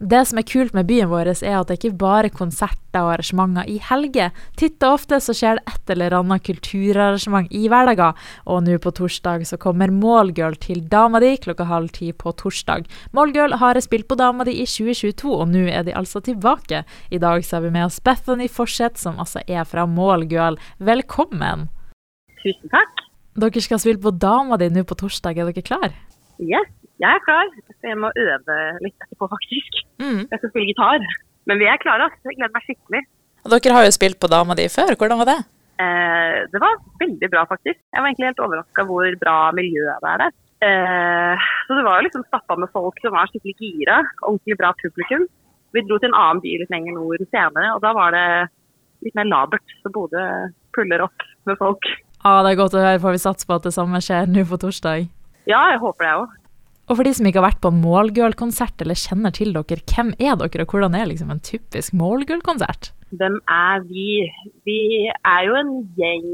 [0.00, 3.10] Det som er kult med byen vår, er at det ikke bare er konserter og
[3.18, 4.30] arrangementer i helger.
[4.56, 8.16] Titt og ofte så skjer det et eller annet kulturarrangement i hverdager,
[8.48, 12.88] og nå på torsdag så kommer Målgirl til dama di klokka halv ti på torsdag.
[13.12, 16.86] Målgirl har spilt på dama di i 2022, og nå er de altså tilbake.
[17.12, 20.56] I dag så har vi med oss Bethany Forseth, som altså er fra Målgirl.
[20.80, 21.68] Velkommen!
[22.40, 23.04] Tusen takk.
[23.36, 25.92] Dere skal spille på dama di nå på torsdag, er dere klar?
[26.40, 27.48] Yes, jeg er klar.
[27.80, 29.80] Så jeg må øve litt etterpå, faktisk.
[30.02, 30.26] Mm.
[30.26, 31.06] Jeg skal spille gitar.
[31.48, 32.08] Men vi er klare.
[32.08, 32.28] altså.
[32.28, 33.02] Jeg gleder meg skikkelig.
[33.40, 35.40] Og dere har jo spilt på dama di før, hvordan var det?
[35.80, 37.78] Eh, det var veldig bra, faktisk.
[37.80, 40.34] Jeg var egentlig helt overraska hvor bra miljøet det er der.
[40.60, 44.02] Eh, så det var jo liksom stappa med folk som var skikkelig gira.
[44.28, 45.24] Ordentlig bra publikum.
[45.72, 48.26] Vi dro til en annen by litt lenger nord senere, og da var det
[49.06, 49.76] litt mer labert.
[49.80, 50.26] Så Bodø
[50.76, 51.88] puller opp med folk.
[52.20, 54.44] Ah, det er godt å høre, for vi satser på at det samme skjer nå
[54.50, 55.08] på torsdag.
[55.48, 56.36] Ja, jeg håper det òg.
[56.90, 60.34] Og for de som ikke har vært på Målgirl-konsert eller kjenner til dere, hvem er
[60.40, 62.90] dere, og hvordan er liksom en typisk Målgirl-konsert?
[63.14, 64.08] Hvem er vi?
[64.66, 66.26] Vi er jo en gjeng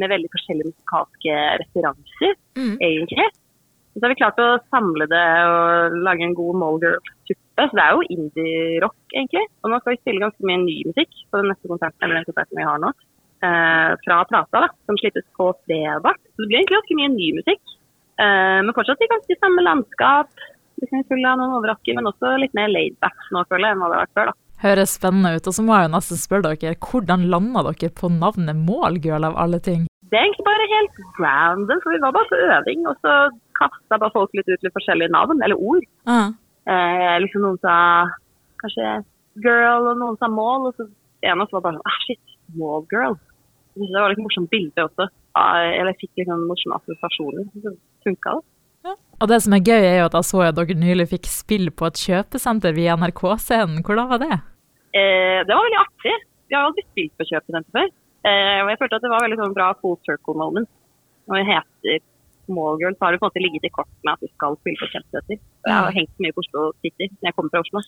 [0.00, 2.76] med veldig forskjellige musikalske referanser, Mm.
[2.80, 3.28] egentlig.
[3.92, 7.68] Så har vi klart å samle det og lage en god Målgirl-suppe.
[7.68, 9.44] Så det er jo indie-rock, egentlig.
[9.62, 12.28] Og nå skal vi spille ganske mye ny musikk på den neste konserten, eller den
[12.32, 12.92] konserten vi har nå.
[13.44, 16.16] Eh, fra plata, da, som slippes på fredag.
[16.32, 17.67] Så det blir egentlig ganske mye ny musikk.
[18.18, 20.30] Eh, men fortsatt i ganske samme landskap.
[20.82, 23.90] Liksom full av noen overrasker, men også litt mer laidback nå, føler jeg, enn hva
[23.90, 24.30] det har vært før.
[24.30, 24.38] da.
[24.58, 25.46] Høres spennende ut.
[25.46, 29.38] Og så må jeg jo nesten spørre dere, hvordan landa dere på navnet Målgirl av
[29.38, 29.86] alle ting?
[30.08, 33.14] Det er egentlig bare helt random, for vi var bare på øving, og så
[33.58, 35.84] kasta bare folk litt ut litt forskjellige navn, eller ord.
[36.08, 36.32] Ah.
[36.68, 37.74] Eh, liksom noen sa
[38.62, 38.94] kanskje
[39.44, 40.88] girl, og noen sa mål, og så
[41.28, 43.18] en av oss var bare sånn ah, shit, mall girl.
[43.74, 45.08] Jeg synes Det var litt morsomt bilde også.
[45.72, 47.50] Eller jeg fikk liksom morsomme assosiasjoner.
[47.64, 47.74] Så
[48.06, 48.46] funka det.
[49.18, 51.70] Og det som er gøy, er jo at jeg så at dere nylig fikk spill
[51.74, 53.80] på et kjøpesenter via NRK-scenen.
[53.86, 54.36] Hvordan var det?
[54.94, 56.14] Eh, det var veldig artig.
[56.48, 57.88] Vi har jo aldri spilt på kjøpesenter før.
[58.28, 60.70] Eh, og jeg følte at det var veldig sånn bra full circle moment.
[61.28, 62.04] Når det heter
[62.48, 64.90] Smallgirl, så har det på en måte ligget i kortene at vi skal spille på
[64.94, 65.42] kjøpesenter.
[65.66, 67.82] Jeg har hengt mye på Oslo City når jeg kommer fra Oslo.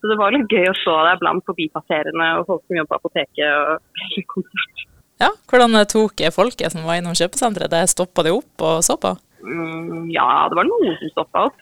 [0.00, 3.00] Så det var litt gøy å se deg blant forbipasserende og folk som jobber på
[3.02, 3.82] apoteket og.
[5.22, 7.86] Ja, Hvordan tok folket som var innom kjøpesenteret det?
[7.88, 9.14] Stoppa de opp og så på?
[9.46, 11.58] Mm, ja, det var noen som stoppa opp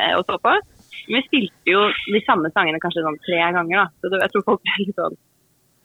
[0.00, 0.54] eh, og så på.
[1.08, 3.86] Men vi spilte jo de samme sangene kanskje sånn tre ganger, da.
[4.00, 5.16] Så det, jeg tror folk ble litt sånn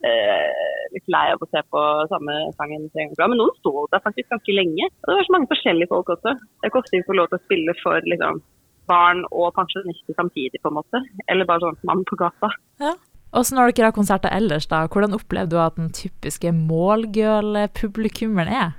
[0.07, 3.30] eh, litt lei av å se på samme sangen tre ganger.
[3.31, 4.90] Men noen sto der faktisk ganske lenge.
[4.90, 6.35] Og det var så mange forskjellige folk også.
[6.35, 8.44] Det er ikke ofte vi får lov til å spille for liksom,
[8.91, 11.03] barn og pensjonister samtidig, på en måte.
[11.31, 12.51] Eller bare sånn mann på gata.
[12.84, 12.95] Ja.
[13.33, 18.51] Og så når dere har konserter ellers, da, hvordan opplevde du at den typiske Målgirl-publikummeren
[18.53, 18.69] er?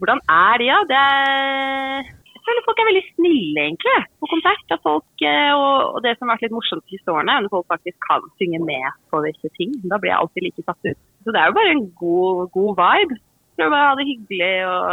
[0.00, 0.78] Hvordan er de, ja?
[0.88, 2.06] Det er...
[2.32, 4.70] Jeg føler folk er veldig snille, egentlig, på konsert.
[4.86, 7.52] Folk, eh, og, og det som har vært litt morsomt de siste årene, er når
[7.52, 9.70] folk faktisk kan synge med på visse ting.
[9.92, 11.00] Da blir jeg alltid like satt ut.
[11.26, 13.18] Så det er jo bare en god, god vibe.
[13.60, 14.86] Prøve å ha det hyggelig og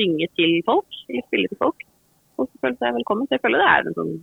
[0.00, 1.84] synge til folk, eller spille til folk.
[2.40, 3.28] Folk som føler seg velkommen.
[3.28, 4.14] Så jeg føler det er en sånn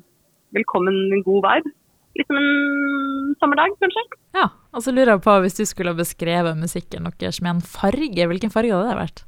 [0.57, 0.97] velkommen,
[1.29, 1.75] god vibe.
[2.19, 4.03] Litt som en sommerdag, kanskje.
[4.35, 8.28] Ja, og så lurer jeg på, hvis du skulle beskrevet musikken deres med en farge,
[8.31, 9.24] hvilken farge hadde det vært?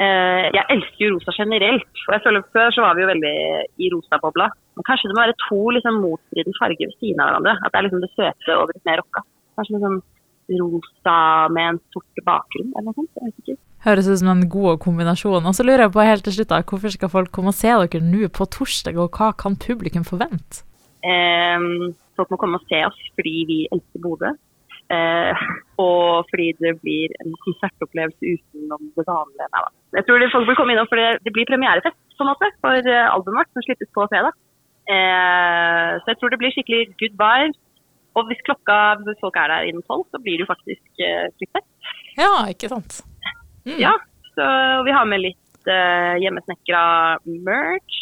[0.00, 1.90] Eh, jeg elsker jo rosa generelt.
[2.08, 3.34] og jeg føler Før så var vi jo veldig
[3.84, 4.46] i rosa-bobla.
[4.76, 7.54] Men kanskje det må være to liksom, motstridende farger ved siden av hverandre.
[7.60, 9.24] At det er liksom det søte over litt mer rocka.
[9.60, 10.00] Kanskje liksom
[10.60, 13.12] rosa med en sort bakgrunn eller noe sånt.
[13.20, 13.58] Jeg vet ikke.
[13.84, 15.46] Høres ut som en god kombinasjon.
[15.46, 17.68] Og så lurer jeg på helt til slutt, da, hvorfor skal folk komme og se
[17.68, 20.64] dere nå på torsdag, og hva kan publikum forvente?
[21.04, 21.68] Eh,
[22.20, 24.34] folk må komme og se oss fordi vi elsker Bodø.
[24.90, 25.42] Eh,
[25.78, 29.48] og fordi det blir en konsertopplevelse utenom det vanlige.
[29.54, 29.64] Nei.
[29.98, 32.90] Jeg tror folk vil komme innom, for det, det blir premierefest på en måte, for
[32.94, 34.34] eh, albumet vårt som slippes på fredag.
[34.90, 37.58] Eh, så jeg tror det blir skikkelig good vibes.
[38.18, 41.28] Og hvis klokka, hvis folk er der innen tolv, så blir det jo faktisk eh,
[41.38, 41.62] fritt.
[42.18, 42.98] Ja, ikke sant?
[43.62, 43.78] Mm.
[43.78, 43.94] Ja,
[44.34, 44.46] så
[44.86, 46.82] vi har med litt eh, hjemmesnekra
[47.46, 48.00] merch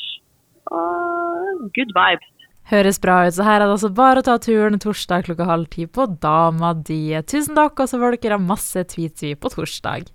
[0.73, 2.33] og good vibes.
[2.69, 3.33] Høres bra ut.
[3.33, 6.75] Så her er det altså bare å ta turen torsdag klokka halv ti på Dama
[6.77, 7.17] di.
[7.25, 10.11] Tusen takk, og så får dere masse tweets på torsdag.